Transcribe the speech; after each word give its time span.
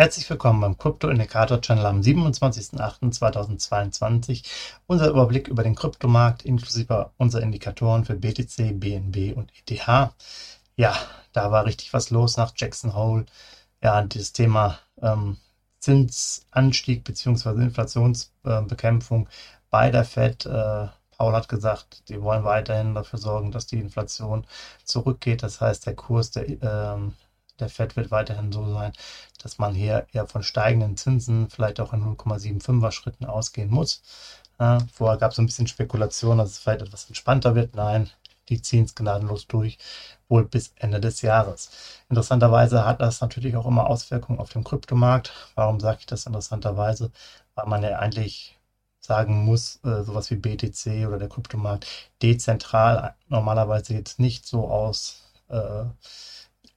Herzlich 0.00 0.30
willkommen 0.30 0.60
beim 0.60 0.78
Crypto 0.78 1.08
Indicator 1.08 1.60
Channel 1.60 1.86
am 1.86 2.02
27.08.2022. 2.02 4.44
Unser 4.86 5.08
Überblick 5.08 5.48
über 5.48 5.64
den 5.64 5.74
Kryptomarkt 5.74 6.44
inklusive 6.44 7.10
unserer 7.16 7.42
Indikatoren 7.42 8.04
für 8.04 8.14
BTC, 8.14 8.78
BNB 8.78 9.36
und 9.36 9.50
ETH. 9.66 10.12
Ja, 10.76 10.94
da 11.32 11.50
war 11.50 11.66
richtig 11.66 11.92
was 11.92 12.10
los 12.10 12.36
nach 12.36 12.52
Jackson 12.54 12.94
Hole. 12.94 13.26
Ja, 13.82 14.00
das 14.02 14.32
Thema 14.32 14.78
ähm, 15.02 15.36
Zinsanstieg 15.80 17.02
bzw. 17.02 17.60
Inflationsbekämpfung 17.60 19.26
äh, 19.26 19.30
bei 19.68 19.90
der 19.90 20.04
Fed. 20.04 20.46
Äh, 20.46 20.86
Paul 21.16 21.32
hat 21.32 21.48
gesagt, 21.48 22.08
die 22.08 22.22
wollen 22.22 22.44
weiterhin 22.44 22.94
dafür 22.94 23.18
sorgen, 23.18 23.50
dass 23.50 23.66
die 23.66 23.80
Inflation 23.80 24.46
zurückgeht. 24.84 25.42
Das 25.42 25.60
heißt, 25.60 25.86
der 25.86 25.96
Kurs 25.96 26.30
der 26.30 26.46
ähm, 26.62 27.14
der 27.60 27.68
Fed 27.68 27.96
wird 27.96 28.10
weiterhin 28.10 28.52
so 28.52 28.72
sein, 28.72 28.92
dass 29.42 29.58
man 29.58 29.74
hier 29.74 30.06
eher 30.12 30.26
von 30.26 30.42
steigenden 30.42 30.96
Zinsen, 30.96 31.48
vielleicht 31.50 31.80
auch 31.80 31.92
in 31.92 32.02
0,75er 32.04 32.92
Schritten 32.92 33.26
ausgehen 33.26 33.70
muss. 33.70 34.02
Äh, 34.58 34.80
vorher 34.92 35.18
gab 35.18 35.32
es 35.32 35.38
ein 35.38 35.46
bisschen 35.46 35.66
Spekulation, 35.66 36.38
dass 36.38 36.50
es 36.50 36.58
vielleicht 36.58 36.82
etwas 36.82 37.06
entspannter 37.06 37.54
wird. 37.54 37.74
Nein, 37.76 38.10
die 38.48 38.62
ziehen 38.62 38.84
es 38.84 38.94
gnadenlos 38.94 39.46
durch, 39.46 39.78
wohl 40.28 40.44
bis 40.44 40.72
Ende 40.76 41.00
des 41.00 41.22
Jahres. 41.22 41.70
Interessanterweise 42.08 42.84
hat 42.84 43.00
das 43.00 43.20
natürlich 43.20 43.56
auch 43.56 43.66
immer 43.66 43.86
Auswirkungen 43.88 44.38
auf 44.38 44.50
den 44.50 44.64
Kryptomarkt. 44.64 45.32
Warum 45.54 45.80
sage 45.80 45.98
ich 46.00 46.06
das 46.06 46.26
interessanterweise? 46.26 47.10
Weil 47.54 47.66
man 47.66 47.82
ja 47.82 47.98
eigentlich 47.98 48.58
sagen 49.00 49.44
muss, 49.44 49.76
äh, 49.84 50.02
sowas 50.02 50.30
wie 50.30 50.36
BTC 50.36 51.06
oder 51.06 51.18
der 51.18 51.28
Kryptomarkt 51.28 51.86
dezentral 52.22 53.14
normalerweise 53.28 53.94
jetzt 53.94 54.18
nicht 54.18 54.46
so 54.46 54.68
aus 54.68 55.22
äh, 55.48 55.84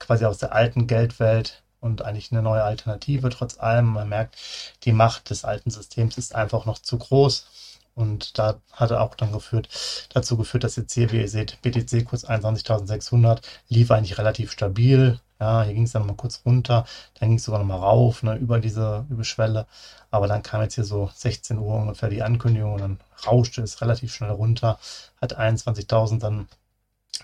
quasi 0.02 0.24
aus 0.24 0.38
der 0.38 0.52
alten 0.52 0.86
Geldwelt 0.86 1.62
und 1.80 2.02
eigentlich 2.02 2.32
eine 2.32 2.42
neue 2.42 2.62
Alternative. 2.62 3.28
Trotz 3.30 3.58
allem, 3.58 3.86
man 3.86 4.08
merkt, 4.08 4.36
die 4.84 4.92
Macht 4.92 5.30
des 5.30 5.44
alten 5.44 5.70
Systems 5.70 6.18
ist 6.18 6.34
einfach 6.34 6.64
noch 6.66 6.78
zu 6.78 6.98
groß. 6.98 7.46
Und 7.94 8.38
da 8.38 8.60
hat 8.72 8.90
er 8.90 9.02
auch 9.02 9.14
dann 9.14 9.32
geführt, 9.32 9.68
dazu 10.14 10.36
geführt, 10.38 10.64
dass 10.64 10.76
jetzt 10.76 10.94
hier, 10.94 11.12
wie 11.12 11.20
ihr 11.20 11.28
seht, 11.28 11.60
BTC-Kurs 11.60 12.26
21.600 12.26 13.42
lief 13.68 13.90
eigentlich 13.90 14.16
relativ 14.16 14.52
stabil. 14.52 15.20
Ja, 15.40 15.64
hier 15.64 15.74
ging 15.74 15.82
es 15.82 15.92
dann 15.92 16.06
mal 16.06 16.14
kurz 16.14 16.42
runter, 16.46 16.86
dann 17.18 17.30
ging 17.30 17.38
es 17.38 17.44
sogar 17.44 17.58
noch 17.60 17.66
mal 17.66 17.76
rauf, 17.76 18.22
ne, 18.22 18.36
über 18.36 18.60
diese 18.60 19.04
über 19.10 19.24
Schwelle. 19.24 19.66
Aber 20.10 20.28
dann 20.28 20.42
kam 20.42 20.62
jetzt 20.62 20.76
hier 20.76 20.84
so 20.84 21.10
16 21.14 21.58
Uhr 21.58 21.74
ungefähr 21.74 22.08
die 22.08 22.22
Ankündigung 22.22 22.74
und 22.74 22.80
dann 22.80 23.00
rauschte 23.26 23.60
es 23.62 23.80
relativ 23.80 24.14
schnell 24.14 24.30
runter, 24.30 24.78
hat 25.20 25.38
21.000 25.38 26.20
dann 26.20 26.48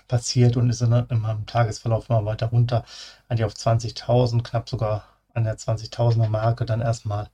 passiert 0.09 0.57
und 0.57 0.69
ist 0.69 0.81
dann 0.81 1.07
im 1.09 1.45
Tagesverlauf 1.45 2.09
immer 2.09 2.25
weiter 2.25 2.47
runter, 2.47 2.83
eigentlich 3.29 3.45
auf 3.45 3.53
20.000, 3.53 4.43
knapp 4.43 4.67
sogar 4.67 5.05
an 5.33 5.45
der 5.45 5.57
20.000er 5.57 6.27
Marke 6.27 6.65
dann 6.65 6.81
erstmal 6.81 7.29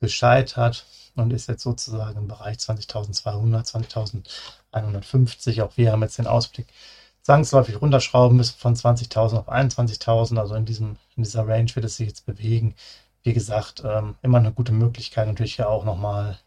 gescheitert 0.00 0.86
und 1.14 1.32
ist 1.32 1.48
jetzt 1.48 1.62
sozusagen 1.62 2.18
im 2.18 2.28
Bereich 2.28 2.56
20.200, 2.56 4.24
20.150. 4.72 5.62
Auch 5.62 5.76
wir 5.76 5.92
haben 5.92 6.02
jetzt 6.02 6.18
den 6.18 6.26
Ausblick 6.26 6.66
zwangsläufig 7.22 7.80
runterschrauben 7.80 8.36
müssen 8.36 8.58
von 8.58 8.74
20.000 8.74 9.36
auf 9.38 9.48
21.000. 9.48 10.38
Also 10.38 10.54
in, 10.54 10.64
diesem, 10.64 10.96
in 11.16 11.22
dieser 11.22 11.46
Range 11.46 11.74
wird 11.74 11.84
es 11.84 11.96
sich 11.96 12.08
jetzt 12.08 12.26
bewegen. 12.26 12.74
Wie 13.22 13.32
gesagt, 13.32 13.82
ähm, 13.84 14.16
immer 14.22 14.38
eine 14.38 14.52
gute 14.52 14.72
Möglichkeit 14.72 15.26
natürlich 15.26 15.56
hier 15.56 15.68
auch 15.68 15.84
nochmal 15.84 16.38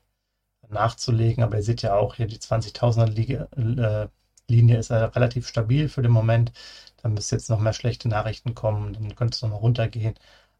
nachzulegen. 0.70 1.44
Aber 1.44 1.58
ihr 1.58 1.64
seht 1.64 1.82
ja 1.82 1.96
auch 1.96 2.16
hier 2.16 2.28
die 2.28 2.40
20.000er 2.40 3.08
Liga, 3.08 3.48
äh, 3.56 4.08
Linie 4.50 4.78
ist 4.78 4.90
ja 4.90 5.06
relativ 5.06 5.48
stabil 5.48 5.90
für 5.90 6.02
den 6.02 6.12
Moment. 6.12 6.52
Da 7.02 7.10
müsste 7.10 7.36
jetzt 7.36 7.50
noch 7.50 7.60
mehr 7.60 7.74
schlechte 7.74 8.08
Nachrichten 8.10 8.56
kommen, 8.56 8.94
dann 8.94 9.16
könnte 9.16 9.36
es 9.36 9.42
nochmal 9.42 9.60
runtergehen. 9.60 10.16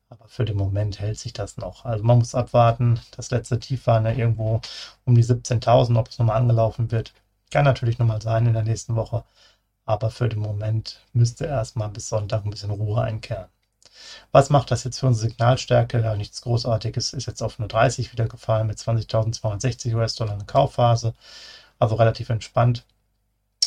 Aber 0.10 0.28
für 0.28 0.46
den 0.46 0.58
Moment 0.58 1.00
hält 1.00 1.20
sich 1.20 1.34
das 1.34 1.58
noch. 1.58 1.86
Also 1.86 2.04
man 2.04 2.20
muss 2.20 2.36
abwarten. 2.36 3.00
Das 3.16 3.32
letzte 3.32 3.60
Tief 3.60 3.88
war 3.88 4.02
ja 4.02 4.12
irgendwo 4.12 4.62
um 5.06 5.16
die 5.16 5.24
17.000, 5.24 5.98
ob 6.00 6.10
es 6.10 6.20
nochmal 6.20 6.38
angelaufen 6.38 6.92
wird. 6.92 7.14
Kann 7.52 7.66
natürlich 7.66 8.00
nochmal 8.00 8.22
sein 8.22 8.46
in 8.46 8.54
der 8.54 8.64
nächsten 8.64 8.96
Woche. 8.96 9.24
Aber 9.86 10.12
für 10.12 10.30
den 10.30 10.40
Moment 10.40 11.02
müsste 11.14 11.46
erstmal 11.46 11.90
bis 11.90 12.10
Sonntag 12.10 12.46
ein 12.46 12.52
bisschen 12.52 12.72
Ruhe 12.72 13.02
einkehren. 13.02 13.48
Was 14.32 14.50
macht 14.50 14.72
das 14.72 14.84
jetzt 14.84 15.00
für 15.00 15.08
unsere 15.08 15.30
Signalstärke? 15.30 16.02
Ja, 16.02 16.16
nichts 16.16 16.42
Großartiges. 16.42 17.14
Ist 17.14 17.26
jetzt 17.28 17.42
auf 17.42 17.60
eine 17.60 17.68
30 17.68 18.12
wieder 18.14 18.28
gefallen 18.28 18.68
mit 18.68 18.78
20.260 18.78 19.96
US-Dollar 19.96 20.36
in 20.40 20.46
Kaufphase. 20.46 21.14
Also 21.80 21.96
relativ 21.96 22.30
entspannt. 22.30 22.86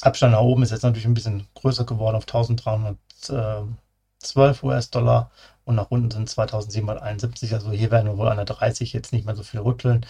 Abstand 0.03 0.33
nach 0.33 0.41
oben 0.41 0.62
ist 0.62 0.71
jetzt 0.71 0.83
natürlich 0.83 1.06
ein 1.06 1.15
bisschen 1.15 1.47
größer 1.55 1.84
geworden 1.84 2.16
auf 2.16 2.25
1312 2.25 4.62
US-Dollar 4.62 5.31
und 5.65 5.75
nach 5.77 5.91
unten 5.91 6.11
sind 6.11 6.28
2771. 6.28 7.55
Also 7.55 7.71
hier 7.72 7.91
werden 7.91 8.06
wir 8.06 8.19
wohl 8.19 8.28
an 8.28 8.37
der 8.37 8.47
30 8.47 8.93
jetzt 8.93 9.12
nicht 9.12 9.27
mehr 9.27 9.37
so 9.37 9.43
viel 9.43 9.61
rütteln. 9.61 10.06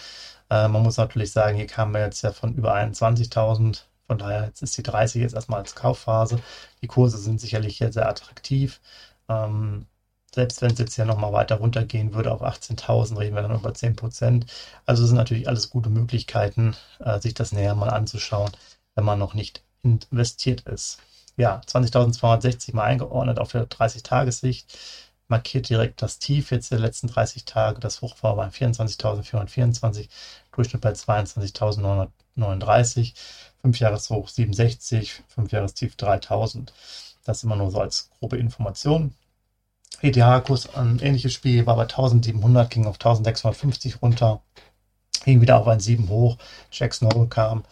Äh, 0.49 0.67
man 0.67 0.83
muss 0.83 0.97
natürlich 0.97 1.31
sagen, 1.31 1.57
hier 1.57 1.67
kamen 1.67 1.93
wir 1.93 2.01
jetzt 2.01 2.21
ja 2.23 2.31
von 2.31 2.53
über 2.55 2.73
21.000. 2.75 3.83
Von 4.07 4.17
daher 4.17 4.45
jetzt 4.45 4.61
ist 4.61 4.77
die 4.77 4.83
30 4.83 5.21
jetzt 5.21 5.35
erstmal 5.35 5.59
als 5.61 5.75
Kaufphase. 5.75 6.39
Die 6.81 6.87
Kurse 6.87 7.17
sind 7.17 7.39
sicherlich 7.39 7.77
hier 7.77 7.91
sehr 7.93 8.09
attraktiv. 8.09 8.81
Ähm, 9.29 9.87
selbst 10.33 10.61
wenn 10.61 10.71
es 10.71 10.79
jetzt 10.79 10.95
hier 10.95 11.05
nochmal 11.05 11.33
weiter 11.33 11.57
runtergehen 11.57 12.13
würde 12.13 12.31
auf 12.31 12.41
18.000, 12.41 13.17
reden 13.19 13.35
wir 13.35 13.41
dann 13.41 13.55
über 13.55 13.73
10 13.73 13.95
Prozent. 13.95 14.45
Also 14.85 15.05
sind 15.05 15.17
natürlich 15.17 15.47
alles 15.47 15.69
gute 15.69 15.89
Möglichkeiten, 15.89 16.75
äh, 16.99 17.19
sich 17.19 17.33
das 17.33 17.51
näher 17.51 17.75
mal 17.75 17.89
anzuschauen, 17.89 18.51
wenn 18.95 19.05
man 19.05 19.19
noch 19.19 19.33
nicht 19.33 19.63
investiert 19.83 20.61
ist. 20.61 20.99
Ja, 21.37 21.61
20.260 21.65 22.75
mal 22.75 22.85
eingeordnet 22.85 23.39
auf 23.39 23.51
der 23.51 23.67
30-Tages-Sicht. 23.67 24.77
Markiert 25.27 25.69
direkt 25.69 26.01
das 26.01 26.19
Tief 26.19 26.51
jetzt 26.51 26.71
der 26.71 26.79
letzten 26.79 27.07
30 27.07 27.45
Tage. 27.45 27.79
Das 27.79 28.01
Hoch 28.01 28.15
war 28.21 28.35
bei 28.35 28.47
24.424, 28.47 30.09
Durchschnitt 30.51 30.81
bei 30.81 30.91
22.939, 30.91 33.13
5 33.61 33.79
Jahreshoch 33.79 34.27
67, 34.27 35.23
5 35.29 35.51
Jahrestief 35.51 35.95
3000. 35.95 36.73
Das 37.23 37.43
immer 37.43 37.55
nur 37.55 37.71
so 37.71 37.79
als 37.79 38.09
grobe 38.19 38.37
Information. 38.37 39.13
ETH-Kurs 40.01 40.75
ein 40.75 40.99
ähnliches 40.99 41.33
Spiel 41.33 41.65
war 41.65 41.75
bei 41.75 41.83
1700, 41.83 42.69
ging 42.69 42.85
auf 42.85 42.95
1650 42.95 44.01
runter, 44.01 44.41
ging 45.25 45.41
wieder 45.41 45.59
auf 45.59 45.67
ein 45.67 45.79
7 45.79 46.09
hoch. 46.09 46.37
Jack 46.71 46.93
Snow 46.93 47.29
kam 47.29 47.63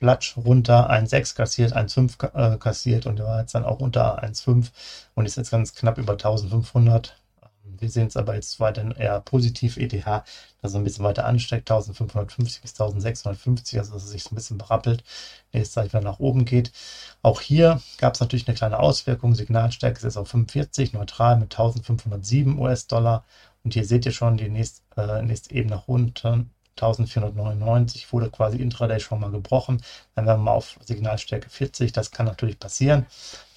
Flatsch 0.00 0.34
runter, 0.38 0.90
1,6 0.90 1.34
kassiert, 1.36 1.76
1,5 1.76 2.54
äh, 2.54 2.58
kassiert 2.58 3.04
und 3.04 3.18
war 3.20 3.40
jetzt 3.40 3.54
dann 3.54 3.66
auch 3.66 3.80
unter 3.80 4.22
1,5 4.24 4.70
und 5.14 5.26
ist 5.26 5.36
jetzt 5.36 5.50
ganz 5.50 5.74
knapp 5.74 5.98
über 5.98 6.12
1500. 6.14 7.16
Ähm, 7.42 7.48
wir 7.78 7.90
sehen 7.90 8.06
es 8.06 8.16
aber 8.16 8.34
jetzt 8.34 8.58
weiterhin 8.60 8.92
eher 8.92 9.20
positiv, 9.20 9.76
ETH, 9.76 9.92
dass 9.92 10.24
es 10.62 10.74
ein 10.74 10.84
bisschen 10.84 11.04
weiter 11.04 11.26
ansteigt, 11.26 11.70
1550 11.70 12.62
bis 12.62 12.70
1650, 12.72 13.78
also 13.78 13.92
dass 13.92 14.04
es 14.04 14.10
sich 14.10 14.22
so 14.22 14.30
ein 14.30 14.36
bisschen 14.36 14.56
berappelt, 14.56 15.04
nächste 15.52 15.74
Zeit 15.74 15.92
wieder 15.92 16.00
nach 16.00 16.18
oben 16.18 16.46
geht. 16.46 16.72
Auch 17.20 17.42
hier 17.42 17.82
gab 17.98 18.14
es 18.14 18.20
natürlich 18.20 18.48
eine 18.48 18.56
kleine 18.56 18.78
Auswirkung, 18.78 19.34
Signalstärke 19.34 19.98
ist 19.98 20.04
jetzt 20.04 20.16
auf 20.16 20.28
45, 20.28 20.94
neutral 20.94 21.36
mit 21.36 21.52
1507 21.52 22.58
US-Dollar 22.58 23.24
und 23.64 23.74
hier 23.74 23.84
seht 23.84 24.06
ihr 24.06 24.12
schon 24.12 24.38
die 24.38 24.48
nächste, 24.48 24.80
äh, 24.96 25.22
nächste 25.22 25.54
Ebene 25.54 25.76
nach 25.76 25.88
unten, 25.88 26.50
1499 26.82 28.12
wurde 28.12 28.30
quasi 28.30 28.58
intraday 28.58 29.00
schon 29.00 29.20
mal 29.20 29.30
gebrochen. 29.30 29.82
Dann 30.14 30.26
werden 30.26 30.40
wir 30.40 30.44
mal 30.44 30.52
auf 30.52 30.78
Signalstärke 30.84 31.50
40. 31.50 31.92
Das 31.92 32.10
kann 32.10 32.26
natürlich 32.26 32.58
passieren. 32.58 33.06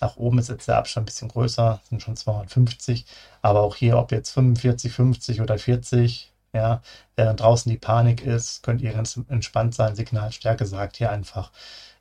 Nach 0.02 0.18
oben 0.18 0.40
ist 0.40 0.50
jetzt 0.50 0.68
der 0.68 0.78
Abstand 0.78 1.04
ein 1.04 1.08
bisschen 1.08 1.30
größer, 1.30 1.82
sind 1.90 2.02
schon 2.02 2.16
250. 2.18 3.06
Aber 3.42 3.62
auch 3.62 3.76
hier, 3.76 3.98
ob 3.98 4.12
jetzt 4.12 4.32
45, 4.32 4.92
50 4.92 5.42
oder 5.42 5.58
40, 5.58 6.34
ja, 6.54 6.82
während 7.16 7.40
draußen 7.40 7.72
die 7.72 7.78
Panik 7.78 8.22
ist, 8.26 8.64
könnt 8.64 8.82
ihr 8.82 8.94
ganz 8.94 9.20
entspannt 9.30 9.76
sein. 9.76 9.96
Signalstärke 9.96 10.66
sagt 10.66 10.98
hier 10.98 11.12
einfach, 11.12 11.52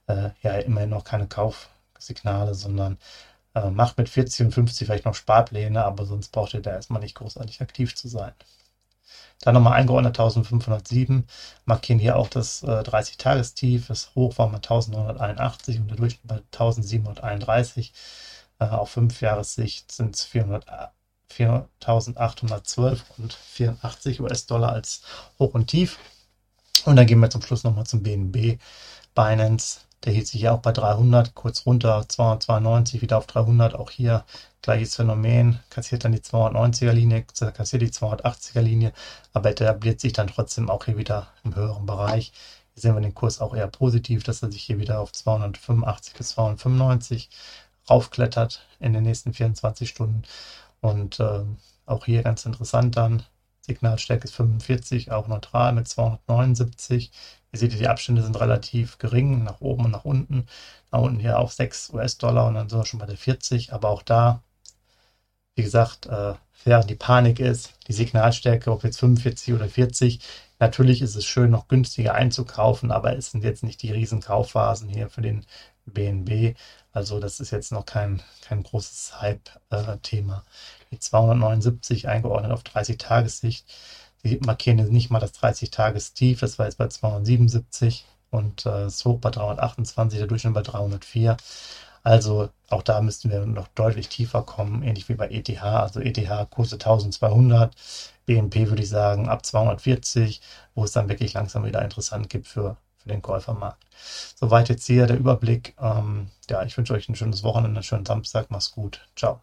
äh, 0.07 0.31
ja, 0.43 0.55
immerhin 0.59 0.91
noch 0.91 1.05
keine 1.05 1.27
Kaufsignale, 1.29 2.55
sondern 2.55 2.99
äh, 3.55 3.71
macht 3.71 3.99
mit 3.99 4.09
40 4.09 4.47
und 4.47 4.53
50 4.53 4.87
vielleicht 4.87 5.05
noch 5.05 5.15
Sparpläne, 5.15 5.85
aber 5.85 6.07
sonst 6.07 6.31
braucht 6.33 6.55
ihr 6.55 6.63
da 6.63 6.73
erstmal 6.73 7.01
nicht 7.01 7.15
großartig 7.17 7.61
aktiv 7.61 7.95
zu 7.95 8.09
sein. 8.09 8.33
Dann 9.41 9.55
nochmal 9.55 9.75
eingeordnet 9.75 10.19
1507, 10.19 11.27
markieren 11.65 11.99
hier 11.99 12.17
auch 12.17 12.29
das 12.29 12.63
äh, 12.63 12.67
30-Tagestief. 12.67 13.89
Das 13.89 14.15
Hoch 14.15 14.39
war 14.39 14.47
mal 14.47 14.57
1981 14.57 15.81
und 15.81 15.89
der 15.89 15.97
Durchschnitt 15.97 16.27
bei 16.27 16.37
1731. 16.37 17.93
Äh, 18.61 18.67
auf 18.67 18.91
5 18.91 19.21
Jahressicht 19.21 19.91
sind 19.91 20.15
es 20.15 20.25
4812 20.25 23.05
und 23.19 23.33
84 23.33 24.21
US-Dollar 24.21 24.73
als 24.73 25.03
Hoch 25.39 25.55
und 25.55 25.67
Tief. 25.67 25.99
Und 26.85 26.97
dann 26.97 27.07
gehen 27.07 27.21
wir 27.21 27.31
zum 27.31 27.43
Schluss 27.43 27.65
nochmal 27.65 27.87
zum 27.87 28.03
BNB. 28.03 28.59
Binance 29.15 29.81
Der 30.05 30.13
hielt 30.13 30.27
sich 30.27 30.41
ja 30.41 30.53
auch 30.53 30.61
bei 30.61 30.73
300, 30.73 31.35
kurz 31.35 31.65
runter, 31.67 32.05
292, 32.09 33.03
wieder 33.03 33.19
auf 33.19 33.27
300. 33.27 33.75
Auch 33.75 33.91
hier 33.91 34.25
gleiches 34.63 34.97
Phänomen, 34.97 35.61
kassiert 35.71 36.05
dann 36.05 36.13
die 36.13 36.21
290er 36.21 36.93
Linie, 36.93 37.25
kassiert 37.25 37.83
die 37.83 37.91
280er 37.91 38.61
Linie, 38.61 38.93
aber 39.33 39.51
etabliert 39.51 40.01
sich 40.01 40.13
dann 40.13 40.29
trotzdem 40.29 40.71
auch 40.71 40.85
hier 40.85 40.97
wieder 40.97 41.29
im 41.45 41.55
höheren 41.55 41.87
Bereich. 41.87 42.33
Hier 42.75 42.83
sehen 42.83 42.95
wir 42.95 43.01
den 43.01 43.15
Kurs 43.15 43.41
auch 43.41 43.55
eher 43.55 43.67
positiv, 43.67 44.23
dass 44.25 44.43
er 44.43 44.51
sich 44.51 44.63
hier 44.63 44.79
wieder 44.79 45.01
auf 45.01 45.13
285 45.13 46.15
bis 46.15 46.31
295 46.31 47.29
raufklettert 47.91 48.67
in 48.81 48.93
den 48.93 49.03
nächsten 49.03 49.35
24 49.35 49.89
Stunden. 49.89 50.23
Und 50.81 51.21
äh, 51.21 51.43
auch 51.87 52.05
hier 52.07 52.23
ganz 52.23 52.47
interessant 52.47 52.97
dann, 52.97 53.25
Signalstärke 53.63 54.25
ist 54.25 54.35
45, 54.35 55.13
auch 55.13 55.29
neutral 55.29 55.73
mit 55.73 55.89
279. 55.89 57.13
Ihr 57.53 57.59
seht, 57.59 57.79
die 57.79 57.89
Abstände 57.89 58.23
sind 58.23 58.39
relativ 58.41 58.99
gering, 58.99 59.45
nach 59.45 59.61
oben 59.61 59.87
und 59.87 59.93
nach 59.93 60.05
unten. 60.05 60.47
Nach 60.91 61.01
unten 61.01 61.21
hier 61.21 61.39
auf 61.39 61.53
6 61.53 61.91
US-Dollar 61.95 62.49
und 62.49 62.55
dann 62.55 62.69
sind 62.69 62.79
wir 62.79 62.87
schon 62.87 63.01
bei 63.01 63.07
der 63.07 63.17
40. 63.17 63.73
Aber 63.73 63.89
auch 63.91 64.03
da, 64.03 64.43
wie 65.55 65.63
gesagt, 65.63 66.07
äh, 66.07 66.35
während 66.65 66.91
die 66.91 66.95
Panik 66.97 67.41
ist, 67.41 67.75
die 67.89 67.93
Signalstärke, 67.93 68.71
ob 68.71 68.85
jetzt 68.85 68.99
45 68.99 69.55
oder 69.55 69.69
40, 69.69 70.21
natürlich 70.59 71.03
ist 71.03 71.15
es 71.15 71.25
schön, 71.25 71.51
noch 71.51 71.69
günstiger 71.69 72.15
einzukaufen, 72.15 72.91
aber 72.91 73.17
es 73.17 73.31
sind 73.31 73.45
jetzt 73.45 73.63
nicht 73.63 73.83
die 73.83 73.93
riesen 73.93 74.21
Kaufphasen 74.21 74.89
hier 74.89 75.09
für 75.09 75.23
den 75.23 75.45
BNB. 75.87 76.57
Also 76.93 77.21
das 77.21 77.41
ist 77.41 77.51
jetzt 77.51 77.73
noch 77.73 77.87
kein, 77.87 78.23
kein 78.43 78.63
großes 78.63 79.21
Hype-Thema. 79.21 80.45
die 80.91 80.99
279 80.99 82.09
eingeordnet 82.09 82.53
auf 82.53 82.63
30-Tages-Sicht. 82.63 83.67
Die 84.25 84.39
markieren 84.39 84.89
nicht 84.91 85.11
mal 85.11 85.21
das 85.21 85.35
30-Tages-Tief, 85.35 86.41
das 86.41 86.59
war 86.59 86.67
jetzt 86.67 86.79
bei 86.79 86.89
277 86.89 88.07
und 88.31 88.67
äh, 88.67 88.89
Hoch 88.89 89.19
bei 89.21 89.31
328, 89.31 90.19
der 90.19 90.29
Durchschnitt 90.29 90.55
bei 90.55 90.63
304. 90.63 91.37
Also 92.05 92.51
auch 92.69 92.83
da 92.83 93.01
müssten 93.01 93.31
wir 93.31 93.47
noch 93.47 93.69
deutlich 93.69 94.09
tiefer 94.09 94.43
kommen, 94.43 94.83
ähnlich 94.83 95.09
wie 95.09 95.15
bei 95.15 95.29
ETH. 95.29 95.63
Also 95.63 96.01
ETH 96.01 96.51
Kurse 96.51 96.77
1200, 96.77 97.75
BNP 98.27 98.69
würde 98.69 98.83
ich 98.83 98.89
sagen 98.89 99.29
ab 99.29 99.45
240, 99.47 100.41
wo 100.75 100.85
es 100.85 100.93
dann 100.93 101.09
wirklich 101.09 101.35
langsam 101.35 101.65
wieder 101.65 101.83
interessant 101.83 102.29
gibt 102.31 102.49
für 102.49 102.77
für 103.03 103.09
den 103.09 103.23
Käufermarkt. 103.23 103.85
Soweit 104.37 104.69
jetzt 104.69 104.87
hier 104.87 105.07
der 105.07 105.19
Überblick. 105.19 105.75
Ähm, 105.81 106.29
ja, 106.49 106.63
ich 106.63 106.77
wünsche 106.77 106.95
euch 106.95 107.09
ein 107.09 107.17
schönes 107.17 107.43
Wochenende, 107.43 107.77
einen 107.77 107.83
schönen 107.83 108.07
Samstag. 108.07 108.47
Mach's 108.51 108.71
gut. 108.71 109.07
Ciao. 109.17 109.41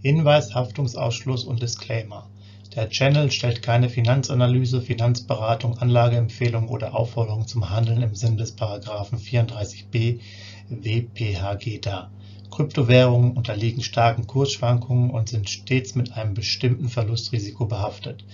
Hinweis, 0.00 0.54
Haftungsausschluss 0.54 1.44
und 1.44 1.60
Disclaimer. 1.60 2.30
Der 2.76 2.90
Channel 2.90 3.30
stellt 3.32 3.62
keine 3.62 3.88
Finanzanalyse, 3.88 4.80
Finanzberatung, 4.80 5.78
Anlageempfehlung 5.78 6.68
oder 6.68 6.94
Aufforderung 6.94 7.46
zum 7.48 7.70
Handeln 7.70 8.02
im 8.02 8.14
Sinne 8.14 8.36
des 8.36 8.52
Paragraphen 8.52 9.18
34b 9.18 10.20
WPHG 10.68 11.80
dar. 11.80 12.12
Kryptowährungen 12.50 13.32
unterliegen 13.32 13.82
starken 13.82 14.26
Kursschwankungen 14.26 15.10
und 15.10 15.28
sind 15.28 15.48
stets 15.48 15.94
mit 15.94 16.12
einem 16.12 16.34
bestimmten 16.34 16.88
Verlustrisiko 16.88 17.66
behaftet. 17.66 18.24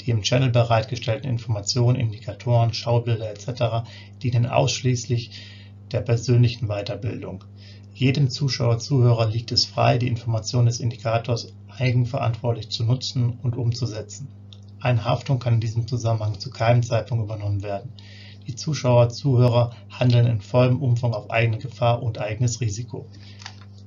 Die 0.00 0.10
im 0.10 0.22
Channel 0.22 0.50
bereitgestellten 0.50 1.28
Informationen, 1.28 1.98
Indikatoren, 1.98 2.74
Schaubilder 2.74 3.30
etc. 3.30 3.88
dienen 4.22 4.46
ausschließlich 4.46 5.30
der 5.92 6.00
persönlichen 6.00 6.68
Weiterbildung. 6.68 7.44
Jedem 7.94 8.28
Zuschauer/Zuhörer 8.28 9.26
liegt 9.26 9.52
es 9.52 9.64
frei, 9.64 9.98
die 9.98 10.08
Informationen 10.08 10.66
des 10.66 10.80
Indikators 10.80 11.54
eigenverantwortlich 11.68 12.68
zu 12.70 12.84
nutzen 12.84 13.38
und 13.42 13.56
umzusetzen. 13.56 14.28
Eine 14.80 15.04
Haftung 15.04 15.38
kann 15.38 15.54
in 15.54 15.60
diesem 15.60 15.86
Zusammenhang 15.86 16.38
zu 16.38 16.50
keinem 16.50 16.82
Zeitpunkt 16.82 17.24
übernommen 17.24 17.62
werden. 17.62 17.92
Die 18.46 18.54
Zuschauer/Zuhörer 18.54 19.74
handeln 19.88 20.26
in 20.26 20.40
vollem 20.40 20.82
Umfang 20.82 21.14
auf 21.14 21.30
eigene 21.30 21.58
Gefahr 21.58 22.02
und 22.02 22.18
eigenes 22.18 22.60
Risiko. 22.60 23.06